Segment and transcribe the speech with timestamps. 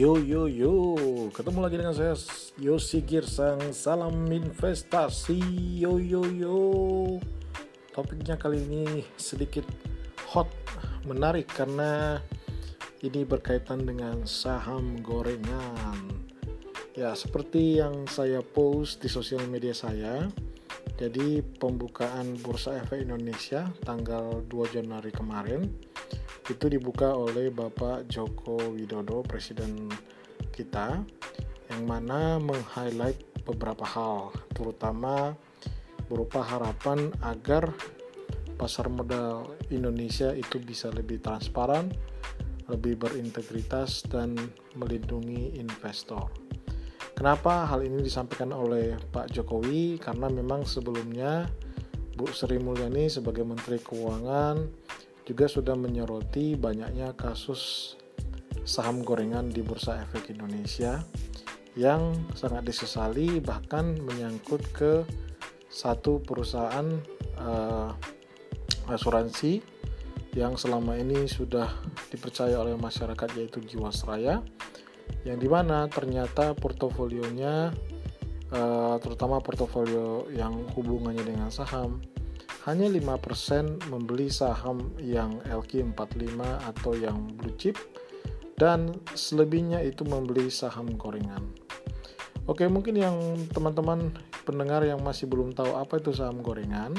[0.00, 0.96] Yo yo yo,
[1.28, 2.16] ketemu lagi dengan saya
[2.56, 3.60] Yosi Girsang.
[3.76, 5.36] Salam investasi.
[5.76, 6.60] Yo yo yo.
[7.92, 9.68] Topiknya kali ini sedikit
[10.24, 10.48] hot,
[11.04, 12.16] menarik karena
[13.04, 16.00] ini berkaitan dengan saham gorengan.
[16.96, 20.32] Ya, seperti yang saya post di sosial media saya.
[20.96, 25.89] Jadi pembukaan Bursa Efek Indonesia tanggal 2 Januari kemarin
[26.50, 29.86] itu dibuka oleh Bapak Joko Widodo, Presiden
[30.50, 30.98] kita,
[31.70, 35.38] yang mana meng-highlight beberapa hal, terutama
[36.10, 37.70] berupa harapan agar
[38.58, 41.86] pasar modal Indonesia itu bisa lebih transparan,
[42.66, 44.34] lebih berintegritas, dan
[44.74, 46.28] melindungi investor.
[47.14, 50.02] Kenapa hal ini disampaikan oleh Pak Jokowi?
[50.02, 51.46] Karena memang sebelumnya
[52.18, 54.56] Bu Sri Mulyani sebagai Menteri Keuangan
[55.30, 57.94] juga sudah menyoroti banyaknya kasus
[58.66, 61.06] saham gorengan di Bursa Efek Indonesia
[61.78, 65.06] yang sangat disesali bahkan menyangkut ke
[65.70, 66.98] satu perusahaan
[67.38, 67.94] uh,
[68.90, 69.62] asuransi
[70.34, 71.78] yang selama ini sudah
[72.10, 74.42] dipercaya oleh masyarakat yaitu Jiwasraya
[75.22, 77.70] yang di mana ternyata portofolionya
[78.50, 82.02] uh, terutama portofolio yang hubungannya dengan saham
[82.70, 87.74] hanya 5% membeli saham yang LQ45 atau yang blue chip
[88.54, 91.42] dan selebihnya itu membeli saham gorengan.
[92.46, 93.16] Oke, mungkin yang
[93.50, 94.14] teman-teman
[94.46, 96.94] pendengar yang masih belum tahu apa itu saham gorengan,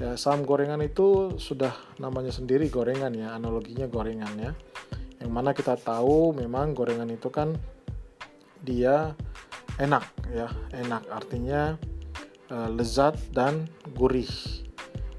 [0.00, 4.52] ya saham gorengan itu sudah namanya sendiri gorengan ya, analoginya gorengan ya.
[5.22, 7.54] Yang mana kita tahu memang gorengan itu kan
[8.58, 9.14] dia
[9.78, 11.76] enak ya, enak artinya
[12.48, 14.63] uh, lezat dan gurih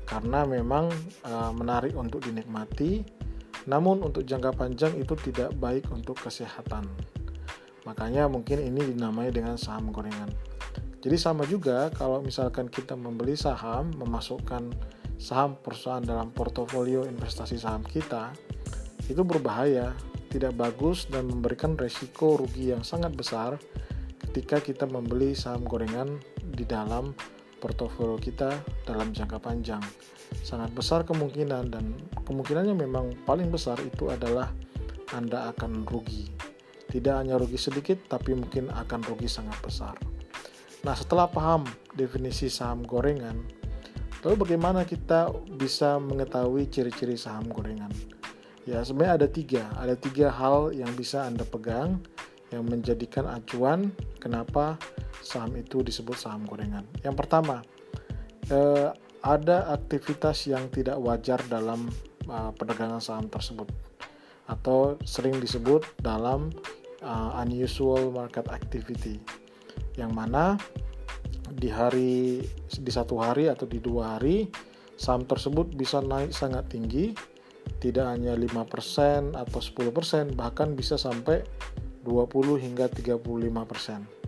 [0.05, 0.89] karena memang
[1.25, 3.05] uh, menarik untuk dinikmati
[3.65, 6.85] namun untuk jangka panjang itu tidak baik untuk kesehatan.
[7.85, 10.29] Makanya mungkin ini dinamai dengan saham gorengan.
[11.01, 14.73] Jadi sama juga kalau misalkan kita membeli saham memasukkan
[15.21, 18.33] saham perusahaan dalam portofolio investasi saham kita
[19.05, 19.93] itu berbahaya
[20.33, 23.55] tidak bagus dan memberikan resiko rugi yang sangat besar
[24.17, 27.13] ketika kita membeli saham gorengan di dalam
[27.65, 28.53] portofolio kita
[28.85, 29.81] dalam jangka panjang.
[30.45, 34.53] Sangat besar kemungkinan dan kemungkinannya memang paling besar itu adalah
[35.17, 36.29] Anda akan rugi.
[36.85, 39.97] Tidak hanya rugi sedikit tapi mungkin akan rugi sangat besar.
[40.85, 41.65] Nah, setelah paham
[41.97, 43.41] definisi saham gorengan,
[44.21, 47.89] lalu bagaimana kita bisa mengetahui ciri-ciri saham gorengan?
[48.69, 49.65] Ya, sebenarnya ada tiga.
[49.81, 52.05] Ada tiga hal yang bisa Anda pegang
[52.53, 53.89] yang menjadikan acuan
[54.21, 54.77] kenapa
[55.35, 56.87] saham itu disebut saham gorengan.
[57.03, 57.59] Yang pertama,
[58.47, 61.89] eh, ada aktivitas yang tidak wajar dalam
[62.29, 63.65] uh, perdagangan saham tersebut
[64.45, 66.53] atau sering disebut dalam
[67.01, 69.17] uh, unusual market activity
[69.97, 70.61] yang mana
[71.57, 74.45] di hari di satu hari atau di dua hari
[74.93, 77.17] saham tersebut bisa naik sangat tinggi
[77.81, 81.41] tidak hanya 5% atau 10% bahkan bisa sampai
[82.05, 84.24] 20 hingga 35%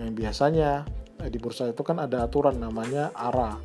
[0.00, 0.88] yang biasanya
[1.20, 3.60] eh, di bursa itu kan ada aturan namanya ARA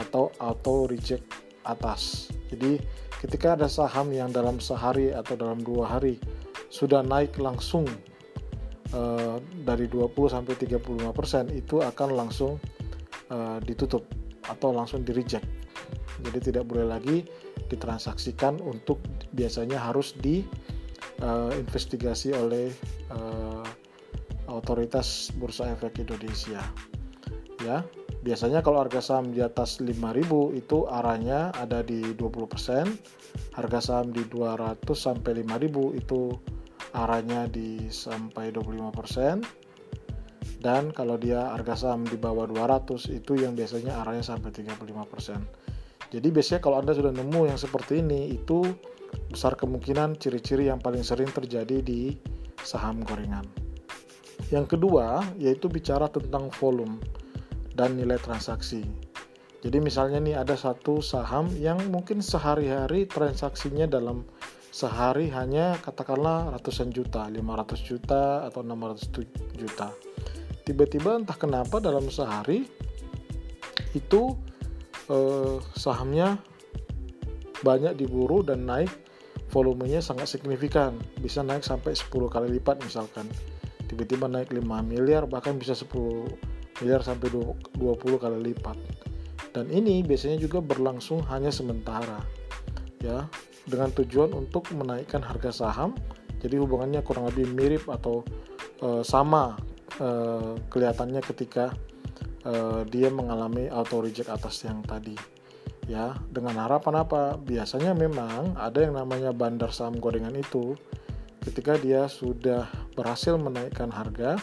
[0.00, 1.28] atau auto reject
[1.68, 2.32] atas.
[2.48, 2.80] Jadi
[3.20, 6.18] ketika ada saham yang dalam sehari atau dalam dua hari
[6.72, 7.86] sudah naik langsung
[8.92, 12.58] uh, dari 20 sampai 35 persen itu akan langsung
[13.30, 14.02] uh, ditutup
[14.50, 15.46] atau langsung di reject.
[16.24, 17.22] Jadi tidak boleh lagi
[17.70, 18.98] ditransaksikan untuk
[19.34, 22.74] biasanya harus diinvestigasi uh, oleh
[23.14, 23.62] uh,
[24.54, 26.62] otoritas Bursa Efek Indonesia.
[27.62, 27.82] Ya,
[28.22, 32.88] biasanya kalau harga saham di atas 5000 itu arahnya ada di 20%,
[33.56, 36.34] harga saham di 200 sampai 5000 itu
[36.94, 39.64] arahnya di sampai 25%.
[40.64, 45.44] Dan kalau dia harga saham di bawah 200 itu yang biasanya arahnya sampai 35%.
[46.08, 48.64] Jadi biasanya kalau Anda sudah nemu yang seperti ini itu
[49.28, 52.16] besar kemungkinan ciri-ciri yang paling sering terjadi di
[52.64, 53.63] saham gorengan.
[54.52, 57.00] Yang kedua yaitu bicara tentang volume
[57.74, 58.86] dan nilai transaksi.
[59.64, 64.28] Jadi misalnya nih ada satu saham yang mungkin sehari-hari transaksinya dalam
[64.68, 69.24] sehari hanya katakanlah ratusan juta, 500 juta atau 600
[69.56, 69.88] juta.
[70.68, 72.68] Tiba-tiba entah kenapa dalam sehari
[73.96, 74.36] itu
[75.08, 76.36] eh, sahamnya
[77.64, 78.92] banyak diburu dan naik
[79.48, 83.24] volumenya sangat signifikan, bisa naik sampai 10 kali lipat misalkan
[83.94, 85.94] tiba-tiba naik 5 miliar bahkan bisa 10
[86.82, 87.78] miliar sampai 20
[88.18, 88.74] kali lipat
[89.54, 92.18] dan ini biasanya juga berlangsung hanya sementara
[92.98, 93.30] ya
[93.64, 95.94] dengan tujuan untuk menaikkan harga saham
[96.44, 98.20] Jadi hubungannya kurang lebih mirip atau
[98.84, 99.56] uh, sama
[99.96, 101.72] uh, kelihatannya ketika
[102.44, 105.16] uh, dia mengalami auto reject atas yang tadi.
[105.88, 107.40] Ya, dengan harapan apa?
[107.40, 110.76] Biasanya memang ada yang namanya bandar saham gorengan itu
[111.44, 114.40] ketika dia sudah berhasil menaikkan harga,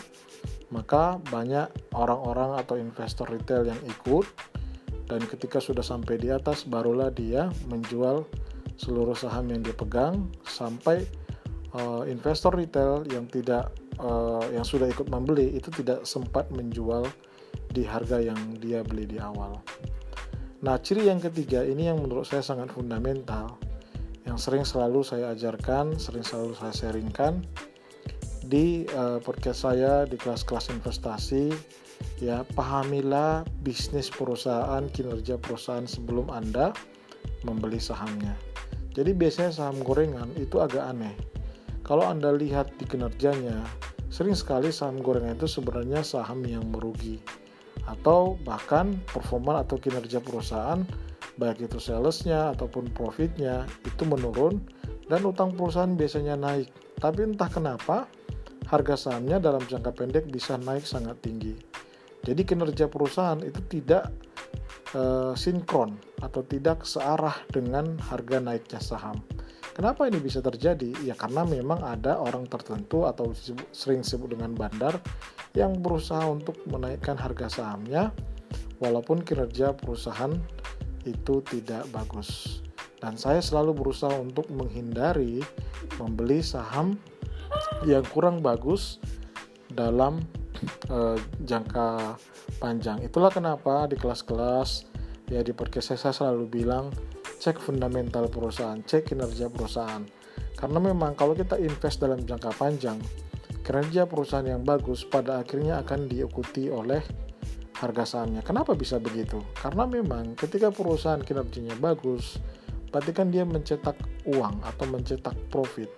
[0.71, 4.24] maka banyak orang-orang atau investor retail yang ikut
[5.12, 8.24] dan ketika sudah sampai di atas barulah dia menjual
[8.80, 11.03] seluruh saham yang dia pegang sampai
[11.75, 17.03] uh, investor retail yang tidak uh, yang sudah ikut membeli itu tidak sempat menjual
[17.75, 19.59] di harga yang dia beli di awal.
[20.62, 23.59] Nah, ciri yang ketiga ini yang menurut saya sangat fundamental
[24.25, 27.41] yang sering selalu saya ajarkan, sering selalu saya sharingkan
[28.45, 31.53] di uh, podcast saya di kelas-kelas investasi
[32.19, 36.73] ya pahamilah bisnis perusahaan kinerja perusahaan sebelum Anda
[37.45, 38.38] membeli sahamnya.
[38.91, 41.15] Jadi biasanya saham gorengan itu agak aneh.
[41.81, 43.63] Kalau Anda lihat di kinerjanya,
[44.12, 47.24] sering sekali saham gorengan itu sebenarnya saham yang merugi
[47.89, 50.85] atau bahkan performa atau kinerja perusahaan
[51.41, 54.61] baik itu salesnya ataupun profitnya itu menurun
[55.09, 56.69] dan utang perusahaan biasanya naik.
[57.01, 58.05] Tapi entah kenapa
[58.69, 61.57] harga sahamnya dalam jangka pendek bisa naik sangat tinggi.
[62.21, 64.13] Jadi kinerja perusahaan itu tidak
[64.93, 69.17] uh, sinkron atau tidak searah dengan harga naiknya saham.
[69.73, 70.93] Kenapa ini bisa terjadi?
[71.01, 73.33] Ya karena memang ada orang tertentu atau
[73.73, 75.01] sering disebut dengan bandar
[75.57, 78.13] yang berusaha untuk menaikkan harga sahamnya
[78.83, 80.35] walaupun kinerja perusahaan
[81.06, 82.62] itu tidak bagus.
[83.01, 85.42] Dan saya selalu berusaha untuk menghindari
[85.98, 86.98] membeli saham
[87.86, 89.01] yang kurang bagus
[89.74, 90.21] dalam
[90.94, 92.19] uh, jangka
[92.62, 93.01] panjang.
[93.01, 94.86] Itulah kenapa di kelas-kelas
[95.31, 96.94] ya di podcast saya selalu bilang
[97.42, 100.06] cek fundamental perusahaan, cek kinerja perusahaan.
[100.53, 103.01] Karena memang kalau kita invest dalam jangka panjang,
[103.65, 107.01] kinerja perusahaan yang bagus pada akhirnya akan diikuti oleh
[107.81, 108.45] harga sahamnya.
[108.45, 109.41] Kenapa bisa begitu?
[109.57, 112.37] Karena memang ketika perusahaan kinerjanya bagus,
[112.93, 113.97] berarti kan dia mencetak
[114.29, 115.89] uang atau mencetak profit.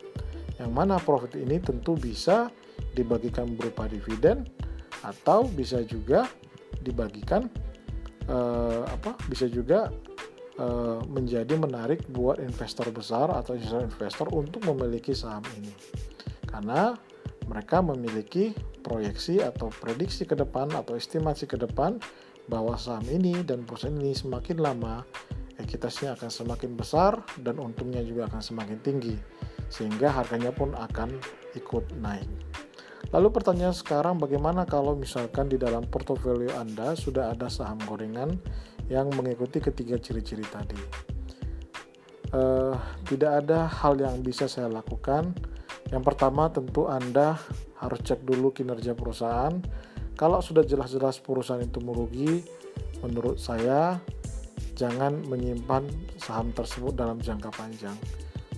[0.55, 2.47] Yang mana profit ini tentu bisa
[2.95, 4.47] dibagikan berupa dividen
[5.03, 6.23] atau bisa juga
[6.79, 7.51] dibagikan
[8.31, 9.19] eh, apa?
[9.27, 9.91] Bisa juga
[10.53, 15.73] Eh, menjadi menarik buat investor besar atau investor untuk memiliki saham ini.
[16.45, 16.93] Karena
[17.49, 18.53] mereka memiliki
[18.83, 21.97] proyeksi atau prediksi ke depan atau estimasi ke depan
[22.51, 25.07] bahwa saham ini dan perusahaan ini semakin lama
[25.57, 29.15] ekuitasnya akan semakin besar dan untungnya juga akan semakin tinggi
[29.71, 31.17] sehingga harganya pun akan
[31.55, 32.27] ikut naik.
[33.13, 38.33] Lalu pertanyaan sekarang bagaimana kalau misalkan di dalam portofolio Anda sudah ada saham gorengan
[38.89, 40.79] yang mengikuti ketiga ciri-ciri tadi.
[42.33, 42.73] Uh,
[43.05, 45.37] tidak ada hal yang bisa saya lakukan.
[45.93, 47.37] Yang pertama tentu Anda
[47.77, 49.53] harus cek dulu kinerja perusahaan.
[50.17, 52.41] Kalau sudah jelas-jelas perusahaan itu merugi,
[53.05, 54.01] menurut saya
[54.73, 55.85] jangan menyimpan
[56.17, 57.93] saham tersebut dalam jangka panjang.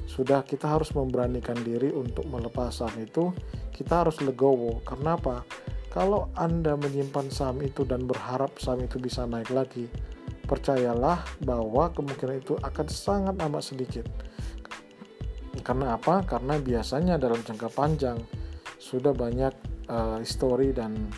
[0.08, 3.36] Sudah kita harus memberanikan diri untuk melepas saham itu,
[3.76, 4.80] kita harus legowo.
[4.88, 5.44] Karena apa?
[5.92, 9.92] Kalau Anda menyimpan saham itu dan berharap saham itu bisa naik lagi,
[10.48, 14.08] percayalah bahwa kemungkinan itu akan sangat amat sedikit.
[15.66, 16.22] Karena apa?
[16.22, 18.22] Karena biasanya dalam jangka panjang
[18.78, 19.52] sudah banyak
[19.90, 21.10] uh, histori dan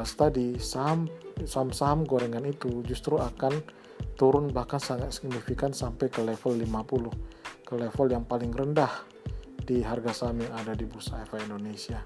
[0.00, 1.04] uh, studi saham
[1.44, 3.60] saham-saham gorengan itu justru akan
[4.16, 8.90] turun bahkan sangat signifikan sampai ke level 50 ke level yang paling rendah
[9.62, 12.02] di harga saham yang ada di Bursa Efek Indonesia.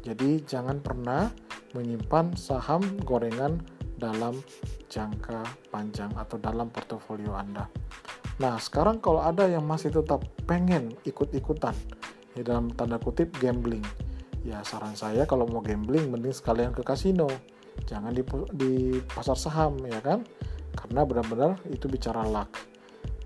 [0.00, 1.28] Jadi jangan pernah
[1.76, 3.60] menyimpan saham gorengan
[4.00, 4.40] dalam
[4.88, 7.68] jangka panjang atau dalam portofolio Anda.
[8.40, 11.76] Nah, sekarang kalau ada yang masih tetap pengen ikut-ikutan
[12.32, 13.84] ya dalam tanda kutip gambling.
[14.40, 17.28] Ya, saran saya kalau mau gambling mending sekalian ke kasino.
[17.84, 18.24] Jangan di,
[18.56, 18.72] di
[19.12, 20.24] pasar saham ya kan?
[20.72, 22.48] Karena benar-benar itu bicara luck.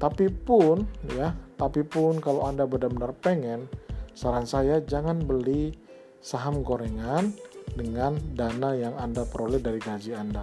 [0.02, 0.82] Tapi pun
[1.14, 3.70] ya, tapi pun kalau Anda benar-benar pengen,
[4.18, 5.78] saran saya jangan beli
[6.18, 7.30] saham gorengan
[7.78, 10.42] dengan dana yang Anda peroleh dari gaji Anda.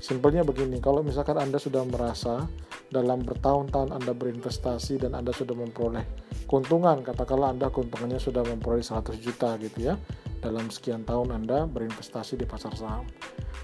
[0.00, 2.48] Simpelnya begini, kalau misalkan Anda sudah merasa
[2.88, 6.02] dalam bertahun-tahun Anda berinvestasi dan Anda sudah memperoleh
[6.48, 9.94] keuntungan, katakanlah Anda keuntungannya sudah memperoleh 100 juta gitu ya,
[10.40, 13.04] dalam sekian tahun Anda berinvestasi di pasar saham.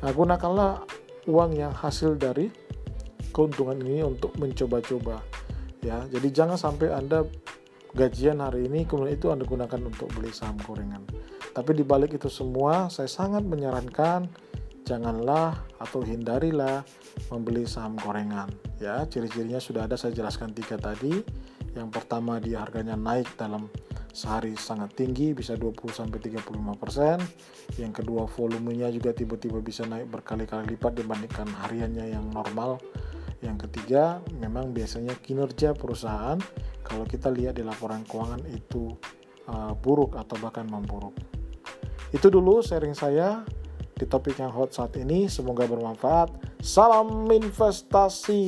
[0.04, 0.84] Nah, gunakanlah
[1.24, 2.52] uang yang hasil dari
[3.32, 5.24] keuntungan ini untuk mencoba-coba
[5.84, 6.04] ya.
[6.08, 7.24] Jadi jangan sampai Anda
[7.96, 11.04] gajian hari ini kemudian itu Anda gunakan untuk beli saham gorengan.
[11.56, 14.28] Tapi di balik itu semua saya sangat menyarankan
[14.86, 16.86] janganlah atau hindarilah
[17.28, 18.46] membeli saham gorengan.
[18.78, 21.20] Ya, ciri-cirinya sudah ada saya jelaskan tiga tadi.
[21.74, 23.68] Yang pertama dia harganya naik dalam
[24.16, 27.76] sehari sangat tinggi bisa 20 sampai 35%.
[27.76, 32.80] Yang kedua volumenya juga tiba-tiba bisa naik berkali-kali lipat dibandingkan hariannya yang normal.
[33.44, 36.40] Yang ketiga, memang biasanya kinerja perusahaan
[36.80, 38.96] kalau kita lihat di laporan keuangan itu
[39.52, 41.12] uh, buruk atau bahkan memburuk.
[42.14, 43.44] Itu dulu sharing saya
[43.96, 45.24] di topik yang hot saat ini.
[45.24, 46.28] Semoga bermanfaat.
[46.60, 48.44] Salam investasi.